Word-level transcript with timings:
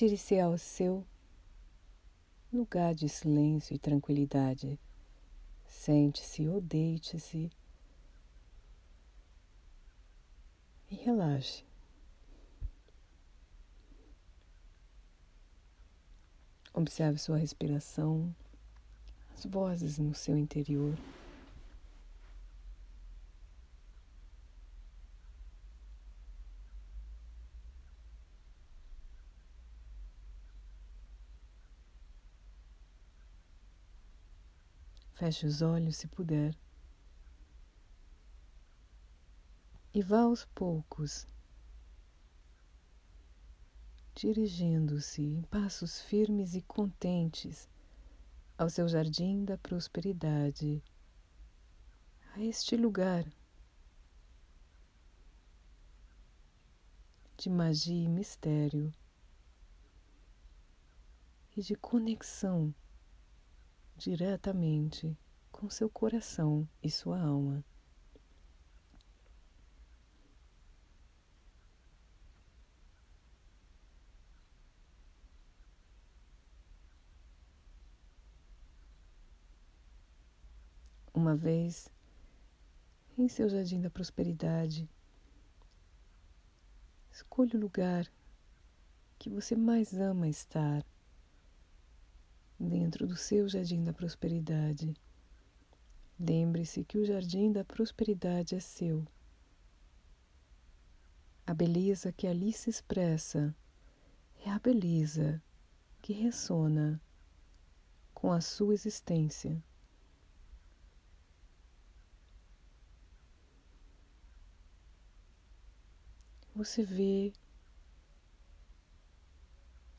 Retire-se 0.00 0.40
ao 0.40 0.56
seu 0.56 1.06
lugar 2.50 2.94
de 2.94 3.06
silêncio 3.06 3.76
e 3.76 3.78
tranquilidade. 3.78 4.80
Sente-se 5.66 6.48
ou 6.48 6.58
deite-se 6.58 7.50
e 10.90 10.94
relaxe. 10.94 11.66
Observe 16.72 17.18
sua 17.18 17.36
respiração, 17.36 18.34
as 19.34 19.44
vozes 19.44 19.98
no 19.98 20.14
seu 20.14 20.34
interior. 20.34 20.96
Feche 35.20 35.46
os 35.46 35.60
olhos 35.60 35.96
se 35.96 36.08
puder. 36.08 36.56
E 39.92 40.00
vá 40.00 40.20
aos 40.20 40.46
poucos, 40.46 41.26
dirigindo-se 44.14 45.20
em 45.20 45.42
passos 45.42 46.00
firmes 46.00 46.54
e 46.54 46.62
contentes 46.62 47.68
ao 48.56 48.70
seu 48.70 48.88
jardim 48.88 49.44
da 49.44 49.58
prosperidade, 49.58 50.82
a 52.34 52.40
este 52.40 52.74
lugar 52.74 53.30
de 57.36 57.50
magia 57.50 58.06
e 58.06 58.08
mistério 58.08 58.90
e 61.54 61.60
de 61.60 61.74
conexão 61.74 62.74
diretamente 64.00 65.14
com 65.52 65.68
seu 65.68 65.90
coração 65.90 66.66
e 66.82 66.90
sua 66.90 67.20
alma. 67.20 67.62
Uma 81.12 81.36
vez 81.36 81.92
em 83.18 83.28
seu 83.28 83.50
jardim 83.50 83.82
da 83.82 83.90
prosperidade, 83.90 84.88
escolha 87.12 87.54
o 87.54 87.60
lugar 87.60 88.10
que 89.18 89.28
você 89.28 89.54
mais 89.54 89.92
ama 89.92 90.26
estar 90.26 90.82
dentro 92.60 93.06
do 93.06 93.16
seu 93.16 93.48
jardim 93.48 93.82
da 93.82 93.92
prosperidade. 93.92 94.94
Lembre-se 96.18 96.84
que 96.84 96.98
o 96.98 97.04
jardim 97.06 97.50
da 97.50 97.64
prosperidade 97.64 98.54
é 98.54 98.60
seu. 98.60 99.06
A 101.46 101.54
beleza 101.54 102.12
que 102.12 102.26
ali 102.26 102.52
se 102.52 102.68
expressa 102.68 103.56
é 104.44 104.50
a 104.50 104.58
beleza 104.58 105.42
que 106.02 106.12
ressona 106.12 107.00
com 108.12 108.30
a 108.30 108.42
sua 108.42 108.74
existência. 108.74 109.62
Você 116.54 116.84
vê 116.84 117.32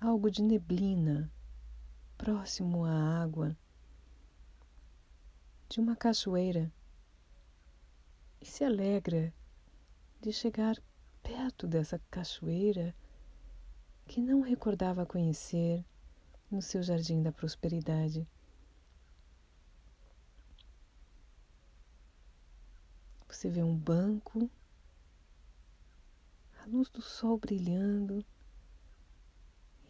algo 0.00 0.30
de 0.30 0.42
neblina 0.42 1.30
próximo 2.16 2.84
à 2.84 3.22
água 3.22 3.56
de 5.68 5.80
uma 5.80 5.94
cachoeira 5.94 6.72
e 8.40 8.46
se 8.46 8.64
alegra 8.64 9.32
de 10.20 10.32
chegar 10.32 10.76
perto 11.22 11.66
dessa 11.66 12.00
cachoeira 12.10 12.94
que 14.06 14.20
não 14.20 14.40
recordava 14.40 15.04
conhecer 15.04 15.84
no 16.50 16.62
seu 16.62 16.82
jardim 16.82 17.22
da 17.22 17.32
prosperidade. 17.32 18.26
Você 23.28 23.50
vê 23.50 23.62
um 23.62 23.76
banco, 23.76 24.48
a 26.62 26.66
luz 26.66 26.88
do 26.88 27.02
sol 27.02 27.36
brilhando 27.36 28.24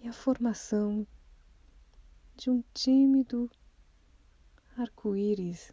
e 0.00 0.08
a 0.08 0.12
formação 0.12 1.06
de 2.36 2.50
um 2.50 2.62
tímido 2.74 3.50
arco-íris 4.76 5.72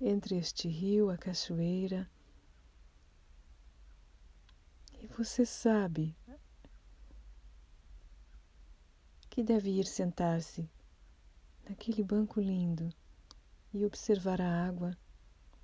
entre 0.00 0.36
este 0.36 0.66
rio, 0.66 1.08
a 1.08 1.16
cachoeira, 1.16 2.10
e 5.00 5.06
você 5.06 5.46
sabe 5.46 6.16
que 9.30 9.44
deve 9.44 9.70
ir 9.70 9.86
sentar-se 9.86 10.68
naquele 11.68 12.02
banco 12.02 12.40
lindo 12.40 12.92
e 13.72 13.84
observar 13.84 14.40
a 14.40 14.66
água, 14.66 14.98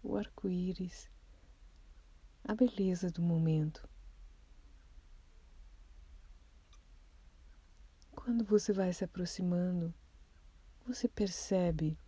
o 0.00 0.16
arco-íris, 0.16 1.10
a 2.44 2.54
beleza 2.54 3.10
do 3.10 3.20
momento. 3.20 3.88
Quando 8.22 8.44
você 8.44 8.70
vai 8.70 8.92
se 8.92 9.02
aproximando, 9.02 9.94
você 10.86 11.08
percebe 11.08 11.98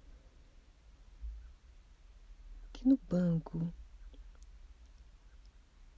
que 2.71 2.87
no 2.87 2.99
banco 3.09 3.73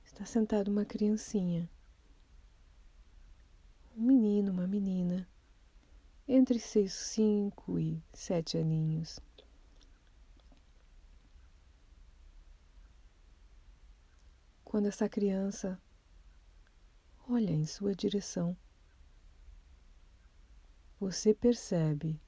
está 0.05 0.25
sentada 0.25 0.71
uma 0.71 0.85
criancinha, 0.85 1.69
um 3.97 4.03
menino, 4.03 4.53
uma 4.53 4.69
menina, 4.69 5.29
entre 6.29 6.61
seus 6.61 6.93
cinco 6.93 7.77
e 7.81 8.01
sete 8.13 8.57
aninhos. 8.57 9.19
Quando 14.65 14.87
essa 14.87 15.09
criança 15.09 15.79
olha 17.29 17.51
em 17.51 17.67
sua 17.67 17.97
direção, 17.97 18.57
você 21.05 21.35
percebe 21.35 22.19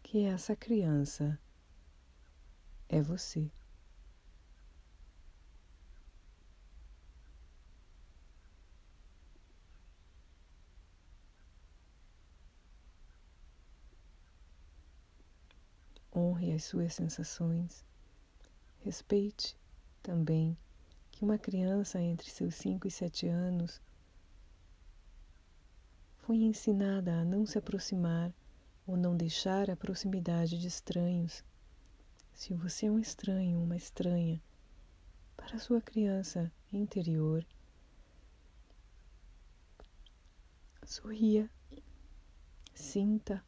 que 0.00 0.22
essa 0.22 0.54
criança 0.54 1.36
é 2.88 3.02
você. 3.02 3.50
Honre 16.14 16.52
as 16.52 16.62
suas 16.62 16.94
sensações. 16.94 17.84
Respeite 18.78 19.58
também 20.00 20.56
que 21.10 21.24
uma 21.24 21.36
criança 21.36 22.00
entre 22.00 22.30
seus 22.30 22.54
5 22.54 22.86
e 22.86 22.90
7 22.92 23.26
anos 23.26 23.82
foi 26.26 26.38
ensinada 26.38 27.20
a 27.20 27.24
não 27.24 27.44
se 27.44 27.58
aproximar 27.58 28.32
ou 28.86 28.96
não 28.96 29.14
deixar 29.14 29.68
a 29.68 29.76
proximidade 29.76 30.58
de 30.58 30.66
estranhos. 30.66 31.44
Se 32.32 32.54
você 32.54 32.86
é 32.86 32.90
um 32.90 32.98
estranho, 32.98 33.62
uma 33.62 33.76
estranha, 33.76 34.42
para 35.36 35.58
sua 35.58 35.82
criança 35.82 36.50
interior, 36.72 37.46
sorria, 40.82 41.50
sinta, 42.74 43.44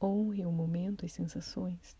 honre 0.00 0.46
o 0.46 0.52
momento, 0.52 1.04
as 1.04 1.12
sensações. 1.12 1.94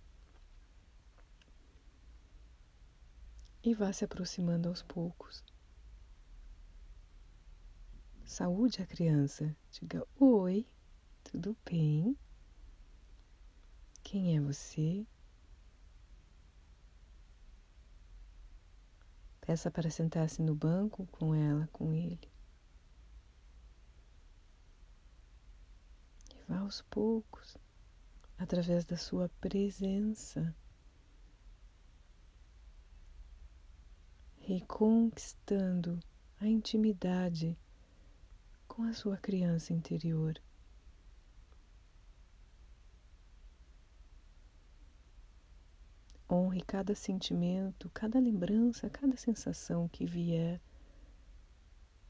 E 3.62 3.74
vá 3.74 3.92
se 3.92 4.06
aproximando 4.06 4.70
aos 4.70 4.82
poucos. 4.82 5.44
Saúde 8.30 8.80
a 8.80 8.86
criança. 8.86 9.56
Diga 9.72 10.06
oi, 10.20 10.64
tudo 11.24 11.56
bem? 11.68 12.16
Quem 14.04 14.36
é 14.36 14.40
você? 14.40 15.04
Peça 19.40 19.68
para 19.68 19.90
sentar-se 19.90 20.40
no 20.42 20.54
banco 20.54 21.08
com 21.08 21.34
ela, 21.34 21.68
com 21.72 21.92
ele. 21.92 22.30
E 26.32 26.40
vá 26.46 26.58
aos 26.58 26.82
poucos, 26.82 27.56
através 28.38 28.84
da 28.84 28.96
sua 28.96 29.28
presença, 29.40 30.54
reconquistando 34.38 35.98
a 36.40 36.46
intimidade 36.46 37.58
com 38.80 38.84
a 38.84 38.94
sua 38.94 39.18
criança 39.18 39.74
interior. 39.74 40.40
Honre 46.30 46.62
cada 46.62 46.94
sentimento, 46.94 47.90
cada 47.90 48.18
lembrança, 48.18 48.88
cada 48.88 49.18
sensação 49.18 49.86
que 49.86 50.06
vier 50.06 50.58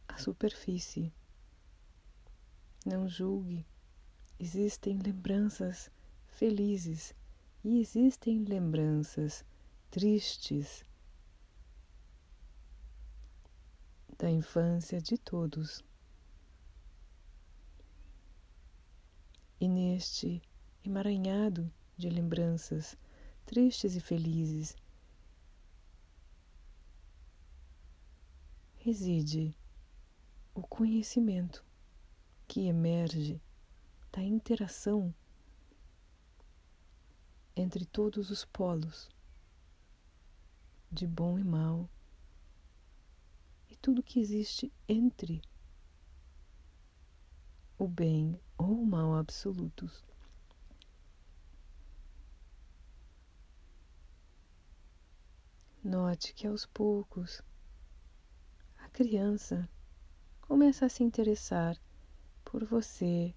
à 0.06 0.17
superfície. 0.17 1.12
Não 2.87 3.08
julgue. 3.08 3.66
Existem 4.38 4.96
lembranças 4.96 5.90
felizes 6.28 7.12
e 7.64 7.81
existem 7.81 8.44
lembranças 8.44 9.44
tristes 9.90 10.84
da 14.16 14.31
infância 14.31 15.00
de 15.00 15.19
todos. 15.19 15.89
E 19.61 19.69
neste 19.69 20.43
emaranhado 20.83 21.71
de 21.95 22.09
lembranças 22.09 22.97
tristes 23.45 23.95
e 23.95 24.01
felizes, 24.01 24.75
reside 28.79 29.55
o 30.55 30.62
conhecimento 30.62 31.62
que 32.49 32.67
emerge 32.67 33.39
da 34.11 34.23
interação 34.23 35.15
entre 37.55 37.85
todos 37.85 38.31
os 38.31 38.47
polos, 38.47 39.11
de 40.91 41.07
bom 41.07 41.39
e 41.39 41.45
mal, 41.45 41.87
e 43.69 43.77
tudo 43.77 44.03
que 44.03 44.19
existe 44.19 44.73
entre 44.89 45.43
o 47.81 47.88
bem 47.88 48.38
ou 48.59 48.82
o 48.82 48.87
mal 48.87 49.17
absolutos. 49.17 50.05
Note 55.82 56.35
que 56.35 56.47
aos 56.47 56.67
poucos 56.67 57.41
a 58.77 58.88
criança 58.91 59.67
começa 60.43 60.85
a 60.85 60.88
se 60.91 61.03
interessar 61.03 61.75
por 62.44 62.67
você 62.67 63.35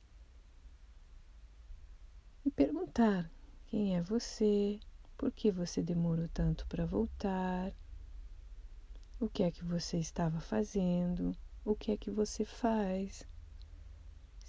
e 2.43 2.51
perguntar 2.51 3.31
quem 3.67 3.95
é 3.95 4.01
você, 4.01 4.77
por 5.17 5.31
que 5.31 5.51
você 5.51 5.81
demorou 5.81 6.27
tanto 6.27 6.67
para 6.67 6.85
voltar, 6.85 7.73
o 9.21 9.29
que 9.29 9.43
é 9.43 9.49
que 9.49 9.63
você 9.63 9.99
estava 9.99 10.41
fazendo, 10.41 11.33
o 11.63 11.73
que 11.73 11.93
é 11.93 11.97
que 11.97 12.11
você 12.11 12.43
faz, 12.43 13.25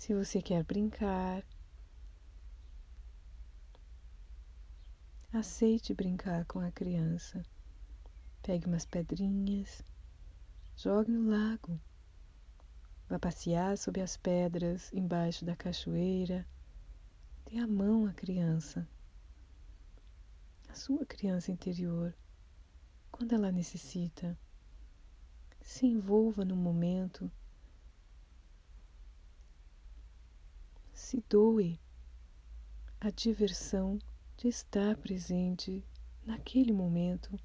se 0.05 0.13
você 0.13 0.43
quer 0.43 0.63
brincar. 0.63 1.43
Aceite 5.33 5.95
brincar 5.95 6.45
com 6.45 6.61
a 6.61 6.71
criança. 6.71 7.43
Pegue 8.43 8.67
umas 8.67 8.85
pedrinhas, 8.85 9.83
jogue 10.77 11.11
no 11.11 11.31
lago. 11.31 11.81
Vá 13.09 13.19
passear 13.19 13.79
sob 13.79 13.99
as 13.99 14.15
pedras 14.15 14.93
embaixo 14.93 15.43
da 15.43 15.57
cachoeira. 15.57 16.47
Dê 17.47 17.57
a 17.59 17.67
mão 17.67 18.05
à 18.05 18.13
criança, 18.13 18.87
a 20.69 20.75
sua 20.75 21.07
criança 21.07 21.51
interior, 21.51 22.15
quando 23.11 23.35
ela 23.35 23.51
necessita. 23.51 24.39
Se 25.63 25.87
envolva 25.87 26.45
no 26.45 26.57
momento. 26.57 27.33
Se 30.95 31.21
doe 31.29 31.81
a 33.01 33.11
diversão 33.11 33.99
de 34.37 34.47
estar 34.47 34.97
presente 34.97 35.85
naquele 36.25 36.73
momento 36.73 37.37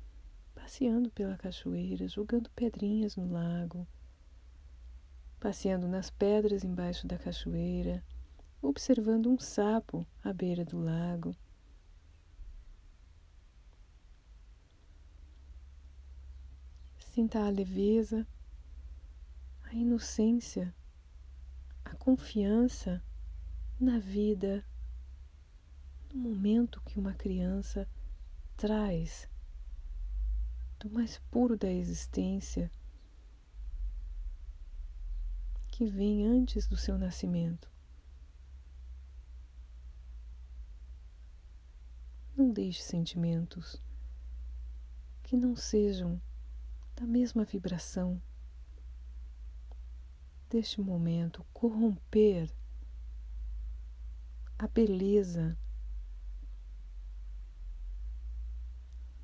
passeando 0.54 1.10
pela 1.10 1.36
cachoeira, 1.36 2.08
jogando 2.08 2.48
pedrinhas 2.52 3.16
no 3.16 3.28
lago, 3.28 3.88
passeando 5.40 5.88
nas 5.88 6.12
pedras 6.12 6.64
embaixo 6.64 7.08
da 7.08 7.18
cachoeira, 7.18 8.06
observando 8.62 9.32
um 9.32 9.40
sapo 9.40 10.06
à 10.24 10.32
beira 10.32 10.64
do 10.64 10.78
lago. 10.80 11.36
Sinta 17.00 17.40
a 17.40 17.50
leveza, 17.50 18.28
a 19.64 19.74
inocência, 19.74 20.74
a 21.84 21.96
confiança 21.96 23.04
na 23.80 23.98
vida, 23.98 24.66
no 26.14 26.20
momento 26.20 26.82
que 26.82 27.00
uma 27.00 27.14
criança 27.14 27.88
traz 28.58 29.30
do 30.80 30.90
mais 30.90 31.18
puro 31.32 31.58
da 31.58 31.72
existência 31.72 32.70
que 35.72 35.86
vem 35.86 36.28
antes 36.28 36.68
do 36.68 36.76
seu 36.76 36.98
nascimento. 36.98 37.72
Não 42.36 42.52
deixe 42.52 42.82
sentimentos 42.82 43.82
que 45.24 45.38
não 45.38 45.56
sejam 45.56 46.22
da 46.96 47.06
mesma 47.06 47.46
vibração 47.46 48.22
deste 50.50 50.82
momento 50.82 51.46
corromper 51.54 52.52
a 54.60 54.68
beleza 54.68 55.58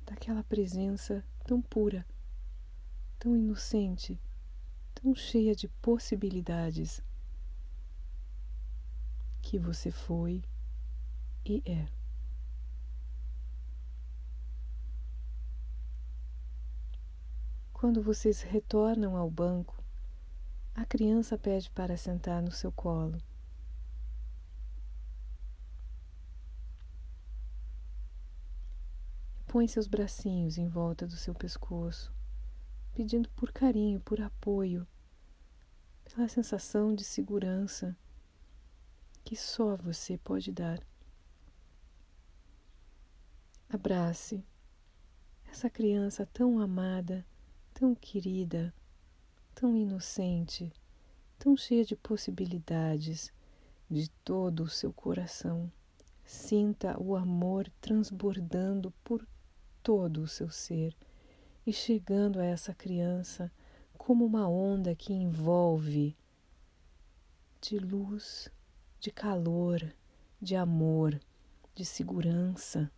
daquela 0.06 0.42
presença 0.42 1.22
tão 1.44 1.60
pura, 1.60 2.06
tão 3.18 3.36
inocente, 3.36 4.18
tão 4.94 5.14
cheia 5.14 5.54
de 5.54 5.68
possibilidades 5.68 7.02
que 9.42 9.58
você 9.58 9.90
foi 9.90 10.42
e 11.44 11.62
é. 11.66 11.86
Quando 17.74 18.02
vocês 18.02 18.40
retornam 18.40 19.14
ao 19.14 19.30
banco, 19.30 19.76
a 20.74 20.86
criança 20.86 21.36
pede 21.36 21.70
para 21.70 21.94
sentar 21.98 22.40
no 22.40 22.50
seu 22.50 22.72
colo. 22.72 23.18
Põe 29.56 29.68
seus 29.68 29.86
bracinhos 29.86 30.58
em 30.58 30.68
volta 30.68 31.06
do 31.06 31.16
seu 31.16 31.34
pescoço, 31.34 32.12
pedindo 32.92 33.26
por 33.30 33.50
carinho, 33.50 33.98
por 34.00 34.20
apoio, 34.20 34.86
pela 36.04 36.28
sensação 36.28 36.94
de 36.94 37.02
segurança 37.02 37.96
que 39.24 39.34
só 39.34 39.74
você 39.74 40.18
pode 40.18 40.52
dar. 40.52 40.78
Abrace 43.66 44.44
essa 45.50 45.70
criança 45.70 46.28
tão 46.34 46.58
amada, 46.58 47.24
tão 47.72 47.94
querida, 47.94 48.74
tão 49.54 49.74
inocente, 49.74 50.70
tão 51.38 51.56
cheia 51.56 51.82
de 51.82 51.96
possibilidades 51.96 53.32
de 53.90 54.10
todo 54.22 54.64
o 54.64 54.68
seu 54.68 54.92
coração. 54.92 55.72
Sinta 56.26 57.00
o 57.00 57.16
amor 57.16 57.72
transbordando 57.80 58.92
por 59.02 59.26
todo 59.86 60.22
o 60.22 60.26
seu 60.26 60.50
ser 60.50 60.96
e 61.64 61.72
chegando 61.72 62.40
a 62.40 62.44
essa 62.44 62.74
criança 62.74 63.52
como 63.96 64.26
uma 64.26 64.48
onda 64.48 64.96
que 64.96 65.12
envolve 65.12 66.16
de 67.60 67.78
luz, 67.78 68.50
de 68.98 69.12
calor, 69.12 69.94
de 70.42 70.56
amor, 70.56 71.20
de 71.72 71.84
segurança. 71.84 72.90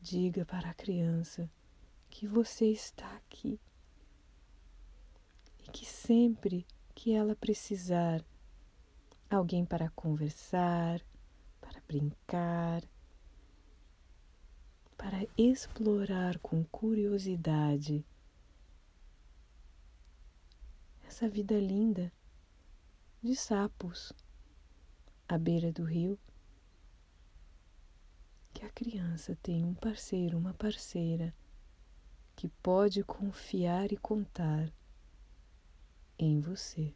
Diga 0.00 0.44
para 0.44 0.70
a 0.70 0.74
criança 0.74 1.48
que 2.10 2.26
você 2.26 2.66
está 2.66 3.08
aqui 3.18 3.60
e 5.60 5.70
que 5.70 5.86
sempre 5.86 6.66
que 6.92 7.12
ela 7.12 7.36
precisar 7.36 8.20
alguém 9.30 9.64
para 9.64 9.90
conversar, 9.90 11.00
brincar, 11.92 12.82
para 14.96 15.26
explorar 15.36 16.38
com 16.38 16.64
curiosidade 16.64 18.02
essa 21.06 21.28
vida 21.28 21.58
linda 21.60 22.10
de 23.22 23.36
sapos 23.36 24.10
à 25.28 25.36
beira 25.36 25.70
do 25.70 25.84
rio. 25.84 26.18
Que 28.54 28.64
a 28.64 28.70
criança 28.70 29.36
tem 29.42 29.62
um 29.62 29.74
parceiro, 29.74 30.38
uma 30.38 30.54
parceira 30.54 31.34
que 32.34 32.48
pode 32.62 33.04
confiar 33.04 33.92
e 33.92 33.98
contar 33.98 34.72
em 36.18 36.40
você. 36.40 36.94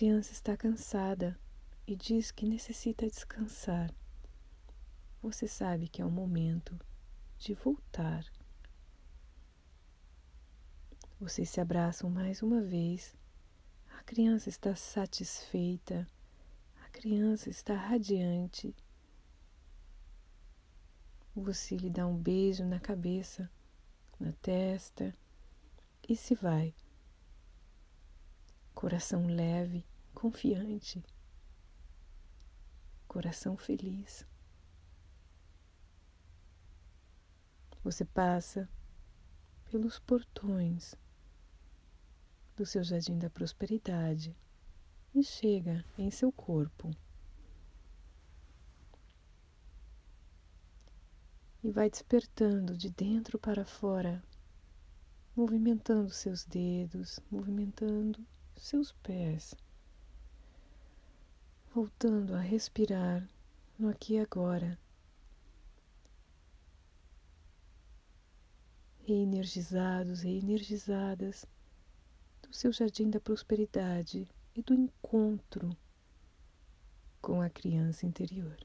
Criança 0.00 0.32
está 0.32 0.56
cansada 0.56 1.38
e 1.86 1.94
diz 1.94 2.30
que 2.30 2.46
necessita 2.46 3.06
descansar. 3.06 3.94
Você 5.20 5.46
sabe 5.46 5.88
que 5.88 6.00
é 6.00 6.06
o 6.06 6.10
momento 6.10 6.74
de 7.36 7.52
voltar. 7.52 8.24
Vocês 11.20 11.50
se 11.50 11.60
abraçam 11.60 12.08
mais 12.08 12.42
uma 12.42 12.62
vez. 12.62 13.14
A 13.98 14.02
criança 14.02 14.48
está 14.48 14.74
satisfeita. 14.74 16.08
A 16.82 16.88
criança 16.88 17.50
está 17.50 17.74
radiante 17.74 18.74
você 21.36 21.76
lhe 21.76 21.90
dá 21.90 22.06
um 22.06 22.16
beijo 22.16 22.64
na 22.64 22.80
cabeça, 22.80 23.50
na 24.18 24.32
testa 24.40 25.14
e 26.08 26.16
se 26.16 26.34
vai. 26.34 26.74
Coração 28.80 29.26
leve, 29.26 29.84
confiante, 30.14 31.04
coração 33.06 33.54
feliz. 33.54 34.26
Você 37.84 38.06
passa 38.06 38.66
pelos 39.70 39.98
portões 39.98 40.94
do 42.56 42.64
seu 42.64 42.82
jardim 42.82 43.18
da 43.18 43.28
prosperidade 43.28 44.34
e 45.14 45.22
chega 45.22 45.84
em 45.98 46.10
seu 46.10 46.32
corpo. 46.32 46.90
e 51.62 51.70
vai 51.70 51.90
despertando 51.90 52.74
de 52.74 52.88
dentro 52.88 53.38
para 53.38 53.66
fora, 53.66 54.24
movimentando 55.36 56.08
seus 56.08 56.42
dedos, 56.42 57.20
movimentando 57.30 58.26
seus 58.60 58.92
pés, 58.92 59.54
voltando 61.74 62.34
a 62.34 62.40
respirar 62.40 63.26
no 63.78 63.88
aqui 63.88 64.14
e 64.14 64.20
agora. 64.20 64.78
Reenergizados, 68.98 70.20
reenergizadas 70.20 71.46
do 72.42 72.52
seu 72.52 72.70
jardim 72.70 73.08
da 73.08 73.18
prosperidade 73.18 74.28
e 74.54 74.62
do 74.62 74.74
encontro 74.74 75.74
com 77.20 77.40
a 77.40 77.48
criança 77.48 78.04
interior. 78.04 78.58